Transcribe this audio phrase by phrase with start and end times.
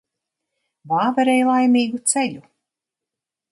[0.93, 2.43] Vāverei laimīgu ceļu.